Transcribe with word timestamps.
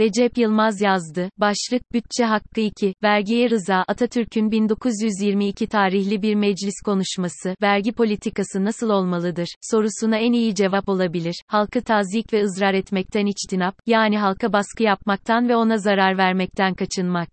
Recep 0.00 0.38
Yılmaz 0.38 0.80
yazdı. 0.80 1.30
Başlık, 1.38 1.92
Bütçe 1.92 2.24
Hakkı 2.24 2.60
2, 2.60 2.94
Vergiye 3.02 3.50
Rıza, 3.50 3.84
Atatürk'ün 3.88 4.50
1922 4.50 5.66
tarihli 5.66 6.22
bir 6.22 6.34
meclis 6.34 6.74
konuşması, 6.84 7.54
vergi 7.62 7.92
politikası 7.92 8.64
nasıl 8.64 8.90
olmalıdır, 8.90 9.48
sorusuna 9.60 10.16
en 10.16 10.32
iyi 10.32 10.54
cevap 10.54 10.88
olabilir. 10.88 11.42
Halkı 11.46 11.82
tazik 11.82 12.32
ve 12.32 12.42
ızrar 12.42 12.74
etmekten 12.74 13.26
içtinap, 13.26 13.74
yani 13.86 14.18
halka 14.18 14.52
baskı 14.52 14.82
yapmaktan 14.82 15.48
ve 15.48 15.56
ona 15.56 15.78
zarar 15.78 16.18
vermekten 16.18 16.74
kaçınmak. 16.74 17.28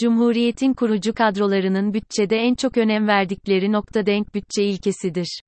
Cumhuriyetin 0.00 0.74
kurucu 0.74 1.14
kadrolarının 1.14 1.94
bütçede 1.94 2.36
en 2.36 2.54
çok 2.54 2.78
önem 2.78 3.08
verdikleri 3.08 3.72
nokta 3.72 4.06
denk 4.06 4.34
bütçe 4.34 4.64
ilkesidir. 4.64 5.40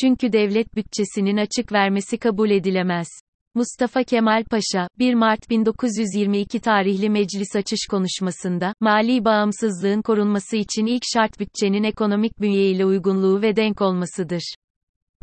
Çünkü 0.00 0.32
devlet 0.32 0.76
bütçesinin 0.76 1.36
açık 1.36 1.72
vermesi 1.72 2.18
kabul 2.18 2.50
edilemez. 2.50 3.08
Mustafa 3.54 4.04
Kemal 4.04 4.44
Paşa, 4.44 4.88
1 4.98 5.14
Mart 5.14 5.50
1922 5.50 6.60
tarihli 6.60 7.10
meclis 7.10 7.56
açış 7.56 7.86
konuşmasında, 7.90 8.74
mali 8.80 9.24
bağımsızlığın 9.24 10.02
korunması 10.02 10.56
için 10.56 10.86
ilk 10.86 11.02
şart 11.14 11.40
bütçenin 11.40 11.84
ekonomik 11.84 12.40
bünyeyle 12.40 12.84
uygunluğu 12.84 13.42
ve 13.42 13.56
denk 13.56 13.82
olmasıdır. 13.82 14.54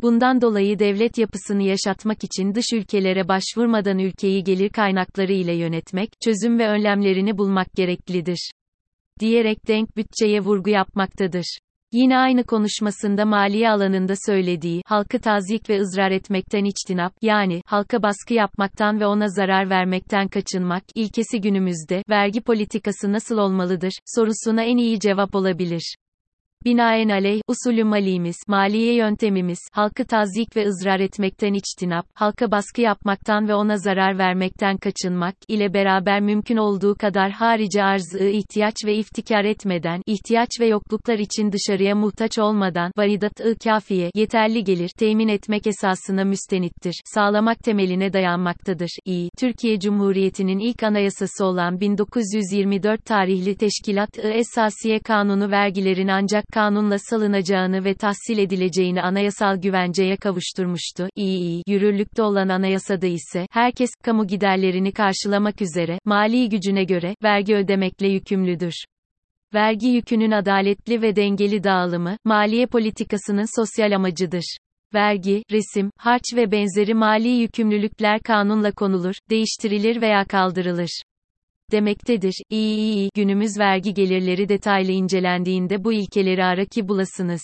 Bundan 0.02 0.40
dolayı 0.40 0.78
devlet 0.78 1.18
yapısını 1.18 1.62
yaşatmak 1.62 2.24
için 2.24 2.54
dış 2.54 2.66
ülkelere 2.74 3.28
başvurmadan 3.28 3.98
ülkeyi 3.98 4.44
gelir 4.44 4.68
kaynakları 4.68 5.32
ile 5.32 5.54
yönetmek, 5.54 6.10
çözüm 6.24 6.58
ve 6.58 6.68
önlemlerini 6.68 7.38
bulmak 7.38 7.72
gereklidir. 7.74 8.50
Diyerek 9.20 9.68
denk 9.68 9.96
bütçeye 9.96 10.40
vurgu 10.40 10.70
yapmaktadır. 10.70 11.58
Yine 11.92 12.18
aynı 12.18 12.44
konuşmasında 12.44 13.24
maliye 13.24 13.70
alanında 13.70 14.14
söylediği, 14.26 14.82
halkı 14.86 15.18
tazik 15.18 15.70
ve 15.70 15.80
ızrar 15.80 16.10
etmekten 16.10 16.64
içtinap, 16.64 17.12
yani, 17.22 17.62
halka 17.66 18.02
baskı 18.02 18.34
yapmaktan 18.34 19.00
ve 19.00 19.06
ona 19.06 19.28
zarar 19.28 19.70
vermekten 19.70 20.28
kaçınmak, 20.28 20.82
ilkesi 20.94 21.40
günümüzde, 21.40 22.02
vergi 22.08 22.40
politikası 22.40 23.12
nasıl 23.12 23.38
olmalıdır, 23.38 23.92
sorusuna 24.06 24.62
en 24.62 24.76
iyi 24.76 25.00
cevap 25.00 25.34
olabilir. 25.34 25.96
Binaenaleyh, 26.64 27.40
usulü 27.48 27.84
malimiz, 27.84 28.36
maliye 28.48 28.94
yöntemimiz, 28.94 29.58
halkı 29.72 30.04
tazik 30.04 30.56
ve 30.56 30.66
ızrar 30.66 31.00
etmekten 31.00 31.52
içtinap, 31.52 32.06
halka 32.14 32.50
baskı 32.50 32.80
yapmaktan 32.80 33.48
ve 33.48 33.54
ona 33.54 33.76
zarar 33.76 34.18
vermekten 34.18 34.76
kaçınmak, 34.76 35.34
ile 35.48 35.74
beraber 35.74 36.20
mümkün 36.20 36.56
olduğu 36.56 36.94
kadar 36.94 37.30
harici 37.30 37.82
arzı 37.82 38.24
ihtiyaç 38.24 38.74
ve 38.86 38.94
iftikar 38.94 39.44
etmeden, 39.44 40.02
ihtiyaç 40.06 40.48
ve 40.60 40.66
yokluklar 40.66 41.18
için 41.18 41.52
dışarıya 41.52 41.94
muhtaç 41.94 42.38
olmadan, 42.38 42.92
varidat-ı 42.96 43.56
kafiye, 43.64 44.10
yeterli 44.14 44.64
gelir, 44.64 44.90
temin 44.98 45.28
etmek 45.28 45.66
esasına 45.66 46.24
müstenittir, 46.24 47.00
sağlamak 47.04 47.58
temeline 47.58 48.12
dayanmaktadır. 48.12 48.90
İ. 49.06 49.28
Türkiye 49.38 49.80
Cumhuriyeti'nin 49.80 50.58
ilk 50.58 50.82
anayasası 50.82 51.44
olan 51.44 51.80
1924 51.80 53.04
tarihli 53.04 53.56
Teşkilat-ı 53.56 54.28
Esasiye 54.28 54.98
Kanunu 54.98 55.50
vergilerin 55.50 56.08
ancak 56.08 56.47
kanunla 56.52 56.98
salınacağını 56.98 57.84
ve 57.84 57.94
tahsil 57.94 58.38
edileceğini 58.38 59.02
anayasal 59.02 59.56
güvenceye 59.56 60.16
kavuşturmuştu. 60.16 61.08
İyi 61.16 61.62
yürürlükte 61.66 62.22
olan 62.22 62.48
anayasada 62.48 63.06
ise, 63.06 63.46
herkes, 63.50 63.90
kamu 64.04 64.26
giderlerini 64.26 64.92
karşılamak 64.92 65.62
üzere, 65.62 65.98
mali 66.04 66.48
gücüne 66.48 66.84
göre, 66.84 67.14
vergi 67.22 67.54
ödemekle 67.54 68.08
yükümlüdür. 68.08 68.74
Vergi 69.54 69.86
yükünün 69.86 70.30
adaletli 70.30 71.02
ve 71.02 71.16
dengeli 71.16 71.64
dağılımı, 71.64 72.16
maliye 72.24 72.66
politikasının 72.66 73.60
sosyal 73.60 73.92
amacıdır. 73.92 74.56
Vergi, 74.94 75.42
resim, 75.50 75.90
harç 75.96 76.22
ve 76.36 76.52
benzeri 76.52 76.94
mali 76.94 77.28
yükümlülükler 77.28 78.20
kanunla 78.20 78.72
konulur, 78.72 79.14
değiştirilir 79.30 80.02
veya 80.02 80.24
kaldırılır 80.24 81.02
demektedir. 81.72 82.34
İyi 82.50 82.76
iyi 82.76 82.94
iyi, 82.94 83.10
günümüz 83.14 83.58
vergi 83.58 83.94
gelirleri 83.94 84.48
detaylı 84.48 84.92
incelendiğinde 84.92 85.84
bu 85.84 85.92
ilkeleri 85.92 86.44
ara 86.44 86.64
ki 86.64 86.88
bulasınız. 86.88 87.42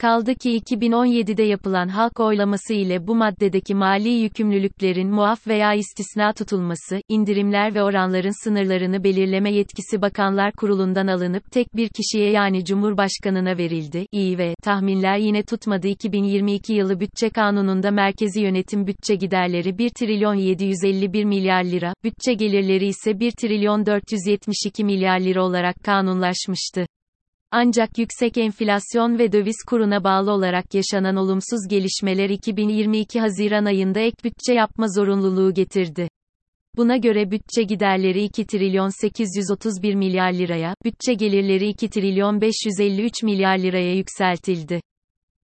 Kaldı 0.00 0.34
ki 0.34 0.58
2017'de 0.58 1.42
yapılan 1.42 1.88
halk 1.88 2.20
oylaması 2.20 2.74
ile 2.74 3.06
bu 3.06 3.14
maddedeki 3.14 3.74
mali 3.74 4.08
yükümlülüklerin 4.08 5.10
muaf 5.10 5.46
veya 5.46 5.74
istisna 5.74 6.32
tutulması, 6.32 7.00
indirimler 7.08 7.74
ve 7.74 7.82
oranların 7.82 8.44
sınırlarını 8.44 9.04
belirleme 9.04 9.52
yetkisi 9.52 10.02
Bakanlar 10.02 10.52
Kurulu'ndan 10.52 11.06
alınıp 11.06 11.52
tek 11.52 11.76
bir 11.76 11.88
kişiye 11.88 12.30
yani 12.30 12.64
Cumhurbaşkanına 12.64 13.58
verildi. 13.58 14.06
İyi 14.12 14.38
ve 14.38 14.54
tahminler 14.64 15.18
yine 15.18 15.42
tutmadı 15.42 15.88
2022 15.88 16.72
yılı 16.72 17.00
bütçe 17.00 17.30
kanununda 17.30 17.90
merkezi 17.90 18.40
yönetim 18.40 18.86
bütçe 18.86 19.14
giderleri 19.14 19.78
1 19.78 19.90
trilyon 19.90 20.34
751 20.34 21.24
milyar 21.24 21.64
lira, 21.64 21.94
bütçe 22.04 22.34
gelirleri 22.34 22.86
ise 22.86 23.20
1 23.20 23.30
trilyon 23.30 23.86
472 23.86 24.84
milyar 24.84 25.20
lira 25.20 25.44
olarak 25.44 25.76
kanunlaşmıştı. 25.84 26.86
Ancak 27.50 27.98
yüksek 27.98 28.38
enflasyon 28.38 29.18
ve 29.18 29.32
döviz 29.32 29.56
kuruna 29.66 30.04
bağlı 30.04 30.32
olarak 30.32 30.74
yaşanan 30.74 31.16
olumsuz 31.16 31.68
gelişmeler 31.70 32.30
2022 32.30 33.20
Haziran 33.20 33.64
ayında 33.64 34.00
ek 34.00 34.16
bütçe 34.24 34.54
yapma 34.54 34.86
zorunluluğu 34.88 35.54
getirdi. 35.54 36.08
Buna 36.76 36.96
göre 36.96 37.30
bütçe 37.30 37.62
giderleri 37.62 38.24
2 38.24 38.46
trilyon 38.46 39.00
831 39.00 39.94
milyar 39.94 40.32
liraya, 40.32 40.74
bütçe 40.84 41.14
gelirleri 41.14 41.68
2 41.68 41.90
trilyon 41.90 42.40
553 42.40 43.22
milyar 43.22 43.58
liraya 43.58 43.94
yükseltildi. 43.94 44.80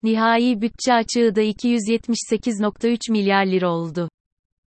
Nihai 0.02 0.60
bütçe 0.60 0.94
açığı 0.94 1.34
da 1.34 1.42
278.3 1.42 3.12
milyar 3.12 3.46
lira 3.46 3.70
oldu. 3.70 4.08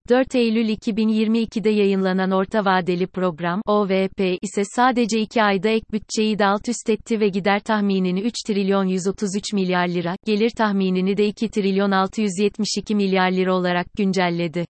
4 0.09 0.36
Eylül 0.36 0.69
2022'de 0.69 1.69
yayınlanan 1.69 2.31
Orta 2.31 2.66
Vadeli 2.66 3.08
Program 3.08 3.62
OVP 3.66 4.38
ise 4.41 4.64
sadece 4.75 5.19
2 5.19 5.44
ayda 5.44 5.69
ek 5.69 5.86
bütçeyi 5.91 6.40
de 6.40 6.46
alt 6.46 6.69
üst 6.69 6.90
etti 6.90 7.19
ve 7.19 7.28
gider 7.28 7.59
tahminini 7.59 8.22
3 8.22 8.34
trilyon 8.47 8.86
133 8.86 9.53
milyar 9.53 9.88
lira, 9.88 10.16
gelir 10.25 10.50
tahminini 10.50 11.18
de 11.18 11.28
2 11.28 11.50
trilyon 11.50 11.92
672 11.92 12.96
milyar 12.96 13.31
lira 13.31 13.56
olarak 13.56 13.88
güncelledi. 13.97 14.66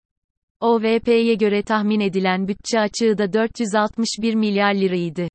OVP'ye 0.60 1.36
göre 1.36 1.62
tahmin 1.62 2.00
edilen 2.00 2.48
bütçe 2.48 2.80
açığı 2.80 3.18
da 3.18 3.34
461 3.34 4.36
milyar 4.36 4.76
liraydı. 4.76 5.28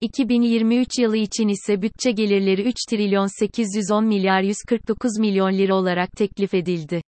2023 0.00 0.88
yılı 0.98 1.16
için 1.16 1.48
ise 1.48 1.82
bütçe 1.82 2.10
gelirleri 2.10 2.62
3 2.62 2.76
trilyon 2.90 3.26
810 3.40 4.04
milyar 4.04 4.42
149 4.42 5.18
milyon 5.18 5.52
lira 5.52 5.74
olarak 5.74 6.12
teklif 6.12 6.54
edildi. 6.54 7.02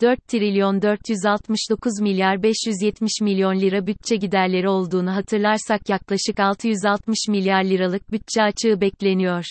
4 0.00 0.28
trilyon 0.28 0.82
469 0.82 2.00
milyar 2.00 2.42
570 2.42 3.10
milyon 3.22 3.60
lira 3.60 3.86
bütçe 3.86 4.16
giderleri 4.16 4.68
olduğunu 4.68 5.14
hatırlarsak 5.16 5.88
yaklaşık 5.88 6.40
660 6.40 7.18
milyar 7.28 7.64
liralık 7.64 8.12
bütçe 8.12 8.42
açığı 8.42 8.80
bekleniyor. 8.80 9.44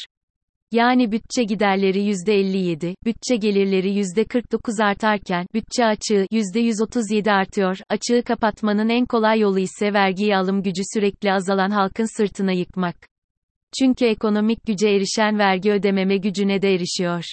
Yani 0.71 1.11
bütçe 1.11 1.43
giderleri 1.43 1.99
%57, 1.99 2.95
bütçe 3.05 3.35
gelirleri 3.35 3.99
%49 3.99 4.83
artarken, 4.83 5.45
bütçe 5.53 5.85
açığı 5.85 6.25
%137 6.31 7.31
artıyor. 7.31 7.77
Açığı 7.89 8.23
kapatmanın 8.23 8.89
en 8.89 9.05
kolay 9.05 9.39
yolu 9.39 9.59
ise 9.59 9.93
vergiyi 9.93 10.37
alım 10.37 10.63
gücü 10.63 10.81
sürekli 10.93 11.31
azalan 11.31 11.71
halkın 11.71 12.17
sırtına 12.17 12.51
yıkmak. 12.51 12.95
Çünkü 13.79 14.05
ekonomik 14.05 14.65
güce 14.65 14.89
erişen 14.89 15.39
vergi 15.39 15.71
ödememe 15.71 16.17
gücüne 16.17 16.61
de 16.61 16.73
erişiyor. 16.73 17.23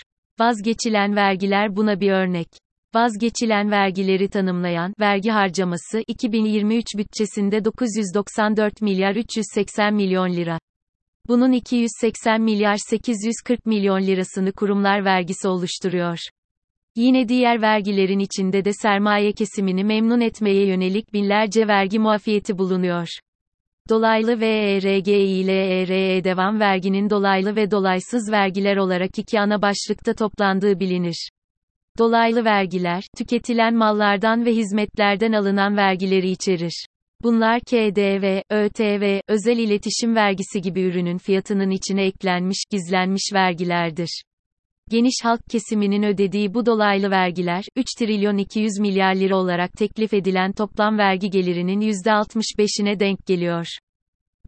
Vazgeçilen 0.40 1.16
vergiler 1.16 1.76
buna 1.76 2.00
bir 2.00 2.10
örnek. 2.10 2.65
Vazgeçilen 2.96 3.70
vergileri 3.70 4.28
tanımlayan 4.28 4.94
vergi 5.00 5.30
harcaması 5.30 6.02
2023 6.06 6.86
bütçesinde 6.96 7.64
994 7.64 8.82
milyar 8.82 9.16
380 9.16 9.94
milyon 9.94 10.32
lira. 10.32 10.58
Bunun 11.28 11.52
280 11.52 12.40
milyar 12.42 12.76
840 12.90 13.66
milyon 13.66 14.00
lirasını 14.00 14.52
kurumlar 14.52 15.04
vergisi 15.04 15.48
oluşturuyor. 15.48 16.18
Yine 16.96 17.28
diğer 17.28 17.62
vergilerin 17.62 18.18
içinde 18.18 18.64
de 18.64 18.72
sermaye 18.72 19.32
kesimini 19.32 19.84
memnun 19.84 20.20
etmeye 20.20 20.66
yönelik 20.66 21.12
binlerce 21.12 21.68
vergi 21.68 21.98
muafiyeti 21.98 22.58
bulunuyor. 22.58 23.08
Dolaylı 23.88 24.40
ve 24.40 24.48
ERG 24.48 25.08
ile 25.08 25.80
ERE 25.80 26.24
devam 26.24 26.60
verginin 26.60 27.10
dolaylı 27.10 27.56
ve 27.56 27.70
dolaysız 27.70 28.32
vergiler 28.32 28.76
olarak 28.76 29.18
iki 29.18 29.40
ana 29.40 29.62
başlıkta 29.62 30.14
toplandığı 30.14 30.80
bilinir. 30.80 31.30
Dolaylı 31.98 32.44
vergiler, 32.44 33.04
tüketilen 33.18 33.74
mallardan 33.74 34.44
ve 34.44 34.52
hizmetlerden 34.52 35.32
alınan 35.32 35.76
vergileri 35.76 36.30
içerir. 36.30 36.86
Bunlar 37.22 37.60
KDV, 37.60 38.40
ÖTV, 38.50 39.20
özel 39.28 39.58
iletişim 39.58 40.16
vergisi 40.16 40.60
gibi 40.60 40.82
ürünün 40.82 41.18
fiyatının 41.18 41.70
içine 41.70 42.04
eklenmiş, 42.04 42.64
gizlenmiş 42.70 43.30
vergilerdir. 43.34 44.22
Geniş 44.90 45.14
halk 45.22 45.40
kesiminin 45.50 46.02
ödediği 46.02 46.54
bu 46.54 46.66
dolaylı 46.66 47.10
vergiler, 47.10 47.64
3 47.76 47.86
trilyon 47.98 48.36
200 48.36 48.78
milyar 48.80 49.14
lira 49.14 49.36
olarak 49.36 49.72
teklif 49.72 50.14
edilen 50.14 50.52
toplam 50.52 50.98
vergi 50.98 51.30
gelirinin 51.30 51.80
%65'ine 51.80 53.00
denk 53.00 53.26
geliyor. 53.26 53.66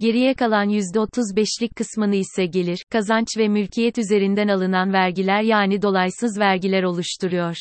Geriye 0.00 0.35
kalan 0.35 0.69
%35'lik 0.69 1.77
kısmını 1.77 2.15
ise 2.15 2.47
gelir, 2.47 2.85
kazanç 2.91 3.27
ve 3.39 3.49
mülkiyet 3.49 3.99
üzerinden 3.99 4.49
alınan 4.49 4.93
vergiler 4.93 5.43
yani 5.43 5.83
dolaysız 5.83 6.39
vergiler 6.39 6.83
oluşturuyor. 6.83 7.56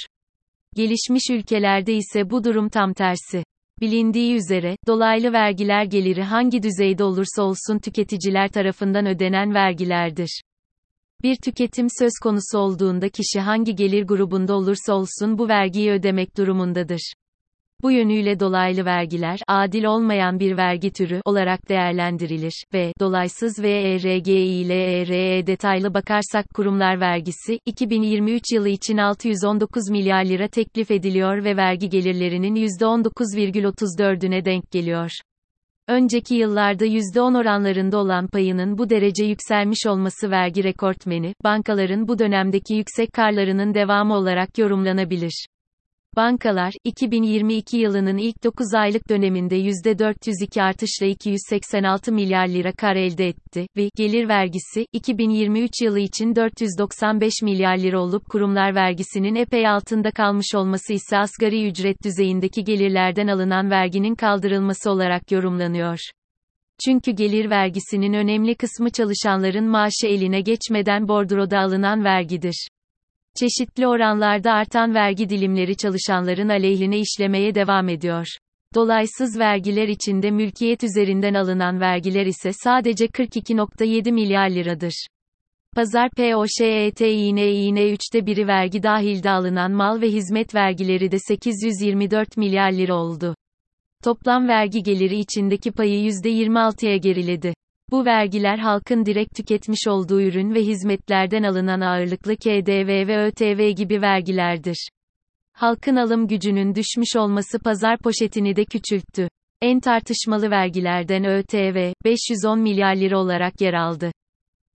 Gelişmiş 0.75 1.24
ülkelerde 1.31 1.94
ise 1.94 2.30
bu 2.30 2.44
durum 2.44 2.69
tam 2.69 2.94
tersi. 2.94 3.44
Bilindiği 3.81 4.36
üzere, 4.36 4.78
dolaylı 4.88 5.34
vergiler 5.34 5.84
geliri 5.84 6.24
hangi 6.24 6.63
düzeyde 6.63 7.04
olursa 7.04 7.44
olsun 7.44 7.80
tüketiciler 7.80 8.50
tarafından 8.50 9.06
ödenen 9.06 9.54
vergilerdir. 9.54 10.42
Bir 11.24 11.36
tüketim 11.36 11.88
söz 12.00 12.13
konusu 12.24 12.57
olduğunda 12.57 13.10
kişi 13.10 13.39
hangi 13.39 13.75
gelir 13.75 14.04
grubunda 14.04 14.56
olursa 14.56 14.94
olsun 14.94 15.38
bu 15.38 15.48
vergiyi 15.48 15.92
ödemek 15.92 16.38
durumundadır. 16.38 17.13
Bu 17.83 17.91
yönüyle 17.91 18.39
dolaylı 18.39 18.85
vergiler, 18.85 19.39
adil 19.47 19.83
olmayan 19.83 20.39
bir 20.39 20.57
vergi 20.57 20.91
türü 20.91 21.21
olarak 21.25 21.69
değerlendirilir 21.69 22.63
ve 22.74 22.94
dolaysız 23.00 23.63
VERG 23.63 24.27
ile 24.27 25.01
ERE 25.01 25.47
detaylı 25.47 25.94
bakarsak 25.94 26.45
kurumlar 26.56 27.00
vergisi 27.00 27.59
2023 27.65 28.44
yılı 28.53 28.69
için 28.69 28.97
619 28.97 29.89
milyar 29.89 30.25
lira 30.25 30.47
teklif 30.47 30.91
ediliyor 30.91 31.44
ve 31.44 31.57
vergi 31.57 31.89
gelirlerinin 31.89 32.56
%19,34'üne 32.56 34.45
denk 34.45 34.71
geliyor. 34.71 35.12
Önceki 35.88 36.35
yıllarda 36.35 36.85
%10 36.85 37.38
oranlarında 37.41 37.97
olan 37.97 38.27
payının 38.27 38.77
bu 38.77 38.89
derece 38.89 39.25
yükselmiş 39.25 39.85
olması 39.88 40.31
vergi 40.31 40.63
rekortmeni, 40.63 41.33
bankaların 41.44 42.07
bu 42.07 42.19
dönemdeki 42.19 42.74
yüksek 42.74 43.13
karlarının 43.13 43.74
devamı 43.74 44.15
olarak 44.15 44.57
yorumlanabilir. 44.57 45.47
Bankalar, 46.18 46.74
2022 46.83 47.77
yılının 47.77 48.18
ilk 48.18 48.44
9 48.44 48.74
aylık 48.74 49.09
döneminde 49.09 49.56
%402 49.59 50.62
artışla 50.62 51.06
286 51.06 52.12
milyar 52.12 52.48
lira 52.48 52.71
kar 52.71 52.95
elde 52.95 53.27
etti 53.27 53.68
ve 53.77 53.89
gelir 53.95 54.27
vergisi 54.27 54.86
2023 54.94 55.71
yılı 55.81 56.00
için 56.00 56.36
495 56.36 57.33
milyar 57.44 57.77
lira 57.77 58.00
olup 58.00 58.25
kurumlar 58.30 58.75
vergisinin 58.75 59.36
epey 59.36 59.68
altında 59.68 60.12
kalmış 60.12 60.56
olması 60.56 60.94
ise 60.94 61.18
asgari 61.18 61.68
ücret 61.68 62.04
düzeyindeki 62.04 62.63
gelirlerden 62.63 63.27
alınan 63.27 63.69
verginin 63.69 64.15
kaldırılması 64.15 64.92
olarak 64.92 65.31
yorumlanıyor. 65.31 66.00
Çünkü 66.86 67.12
gelir 67.12 67.50
vergisinin 67.50 68.13
önemli 68.13 68.56
kısmı 68.56 68.89
çalışanların 68.89 69.65
maaşı 69.65 70.07
eline 70.07 70.42
geçmeden 70.42 71.07
bordroda 71.07 71.60
alınan 71.60 72.03
vergidir. 72.03 72.68
Çeşitli 73.39 73.88
oranlarda 73.88 74.54
artan 74.54 74.94
vergi 74.94 75.30
dilimleri 75.30 75.78
çalışanların 75.78 76.50
aleyhine 76.50 77.00
işlemeye 77.00 77.56
devam 77.56 77.89
ediyor. 77.89 78.28
Dolaysız 78.75 79.39
vergiler 79.39 79.88
içinde 79.88 80.31
mülkiyet 80.31 80.84
üzerinden 80.84 81.34
alınan 81.34 81.80
vergiler 81.80 82.25
ise 82.25 82.51
sadece 82.54 83.06
42.7 83.06 84.12
milyar 84.12 84.50
liradır. 84.50 85.07
Pazar 85.75 86.10
POŞET 86.10 87.01
iğne 87.01 87.51
iğne 87.51 87.81
3'te 87.81 88.25
biri 88.25 88.48
vergi 88.48 88.84
dahilde 88.84 89.30
alınan 89.30 89.72
mal 89.72 90.01
ve 90.01 90.07
hizmet 90.07 90.56
vergileri 90.56 91.12
de 91.12 91.19
824 91.19 92.38
milyar 92.38 92.72
lira 92.72 92.95
oldu. 92.95 93.36
Toplam 94.04 94.48
vergi 94.48 94.84
geliri 94.84 95.19
içindeki 95.19 95.72
payı 95.72 96.10
%26'ya 96.10 96.98
geriledi. 96.98 97.54
Bu 97.92 98.06
vergiler 98.06 98.57
halkın 98.57 99.06
direkt 99.06 99.36
tüketmiş 99.36 99.88
olduğu 99.88 100.22
ürün 100.22 100.54
ve 100.54 100.62
hizmetlerden 100.62 101.44
alınan 101.44 101.81
ağırlıklı 101.81 102.36
KDV 102.36 103.07
ve 103.07 103.25
ÖTV 103.25 103.69
gibi 103.69 104.01
vergilerdir. 104.01 104.89
Halkın 105.54 105.95
alım 105.95 106.28
gücünün 106.28 106.75
düşmüş 106.75 107.16
olması 107.16 107.60
pazar 107.60 107.98
poşetini 107.98 108.56
de 108.56 108.66
küçülttü. 108.66 109.30
En 109.62 109.80
tartışmalı 109.80 110.51
vergilerden 110.51 111.25
ÖTV, 111.25 111.94
510 112.06 112.60
milyar 112.60 112.95
lira 112.95 113.19
olarak 113.19 113.62
yer 113.62 113.74
aldı. 113.74 114.12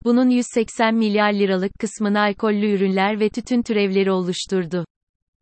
Bunun 0.05 0.29
180 0.31 0.95
milyar 0.95 1.33
liralık 1.33 1.73
kısmını 1.81 2.21
alkollü 2.21 2.71
ürünler 2.71 3.21
ve 3.21 3.29
tütün 3.29 3.63
türevleri 3.63 4.11
oluşturdu. 4.11 4.85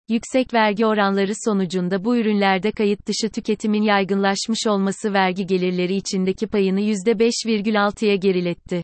Yüksek 0.08 0.55
vergi 0.55 0.87
oranları 0.87 1.32
sonucunda 1.44 2.05
bu 2.05 2.16
ürünlerde 2.16 2.72
kayıt 2.72 3.06
dışı 3.06 3.31
tüketimin 3.34 3.82
yaygınlaşmış 3.82 4.66
olması 4.66 5.12
vergi 5.12 5.46
gelirleri 5.46 5.94
içindeki 5.94 6.46
payını 6.46 6.81
%5,6'ya 6.81 8.16
geriletti. 8.16 8.82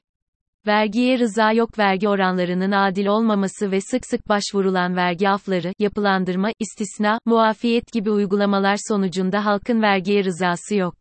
Vergiye 0.66 1.18
rıza 1.18 1.52
yok 1.52 1.78
vergi 1.78 2.08
oranlarının 2.08 2.72
adil 2.72 3.06
olmaması 3.06 3.70
ve 3.70 3.80
sık 3.80 4.06
sık 4.06 4.28
başvurulan 4.28 4.96
vergi 4.96 5.28
afları, 5.28 5.72
yapılandırma, 5.78 6.50
istisna, 6.58 7.18
muafiyet 7.24 7.92
gibi 7.92 8.10
uygulamalar 8.10 8.76
sonucunda 8.88 9.44
halkın 9.44 9.82
vergiye 9.82 10.24
rızası 10.24 10.74
yok. 10.74 10.94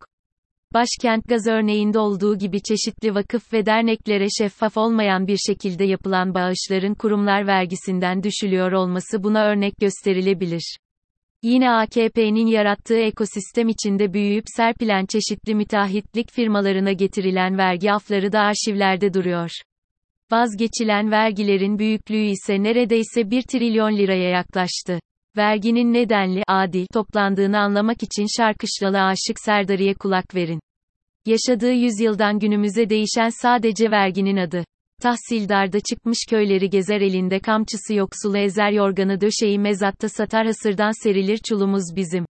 Başkent 0.73 1.27
Gaz 1.27 1.47
örneğinde 1.47 1.99
olduğu 1.99 2.37
gibi 2.37 2.61
çeşitli 2.61 3.15
vakıf 3.15 3.53
ve 3.53 3.65
derneklere 3.65 4.27
şeffaf 4.39 4.77
olmayan 4.77 5.27
bir 5.27 5.37
şekilde 5.47 5.83
yapılan 5.83 6.33
bağışların 6.33 6.93
kurumlar 6.93 7.47
vergisinden 7.47 8.23
düşülüyor 8.23 8.71
olması 8.71 9.23
buna 9.23 9.45
örnek 9.45 9.73
gösterilebilir. 9.81 10.77
Yine 11.43 11.71
AKP'nin 11.71 12.47
yarattığı 12.47 12.99
ekosistem 12.99 13.69
içinde 13.69 14.13
büyüyüp 14.13 14.43
serpilen 14.47 15.05
çeşitli 15.05 15.55
müteahhitlik 15.55 16.31
firmalarına 16.31 16.91
getirilen 16.91 17.57
vergi 17.57 17.91
afları 17.91 18.31
da 18.31 18.39
arşivlerde 18.39 19.13
duruyor. 19.13 19.49
Vazgeçilen 20.31 21.11
vergilerin 21.11 21.79
büyüklüğü 21.79 22.25
ise 22.25 22.63
neredeyse 22.63 23.31
1 23.31 23.41
trilyon 23.41 23.97
liraya 23.97 24.29
yaklaştı. 24.29 24.99
Verginin 25.38 25.94
nedenli, 25.94 26.44
adil 26.47 26.85
toplandığını 26.94 27.59
anlamak 27.59 28.03
için 28.03 28.27
Şarkışlalı 28.38 29.01
Aşık 29.01 29.39
Serdarı'ya 29.45 29.94
kulak 29.94 30.35
verin. 30.35 30.59
Yaşadığı 31.25 31.71
yüzyıldan 31.71 32.39
günümüze 32.39 32.89
değişen 32.89 33.30
sadece 33.30 33.91
verginin 33.91 34.38
adı. 34.38 34.63
Tahsildarda 35.01 35.80
çıkmış 35.80 36.18
köyleri 36.30 36.69
gezer 36.69 37.01
elinde 37.01 37.39
kamçısı 37.39 37.94
yoksulu 37.94 38.38
ezer 38.38 38.71
yorganı 38.71 39.21
döşeyi 39.21 39.59
mezatta 39.59 40.09
satar 40.09 40.45
hasırdan 40.45 41.03
serilir 41.03 41.38
çulumuz 41.38 41.95
bizim. 41.95 42.25